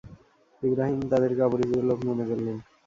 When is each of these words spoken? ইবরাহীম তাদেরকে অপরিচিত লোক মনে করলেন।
ইবরাহীম 0.63 1.01
তাদেরকে 1.11 1.41
অপরিচিত 1.43 1.79
লোক 1.89 1.99
মনে 2.07 2.23
করলেন। 2.29 2.57